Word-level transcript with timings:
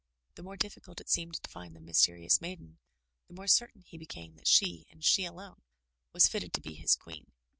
The 0.33 0.41
more 0.41 0.57
dif 0.57 0.73
ficult 0.73 0.99
it 0.99 1.11
seemed 1.11 1.35
to 1.35 1.49
find 1.51 1.75
the 1.75 1.79
mysterious 1.79 2.41
maiden, 2.41 2.79
the 3.27 3.35
more 3.35 3.45
certain 3.45 3.81
he 3.83 3.99
became 3.99 4.33
that 4.37 4.47
she, 4.47 4.87
and 4.89 5.03
she 5.05 5.25
alone, 5.25 5.61
was 6.11 6.27
fitted 6.27 6.53
to 6.53 6.61
be 6.61 6.73
his 6.73 6.95
Queen. 6.95 7.27